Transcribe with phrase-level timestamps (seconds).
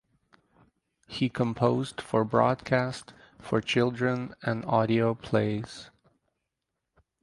[1.07, 5.91] He composed for broadcast for children and audio plays.